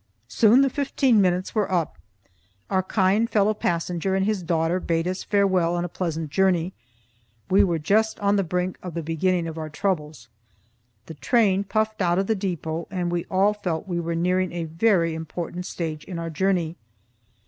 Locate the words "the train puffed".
11.05-12.01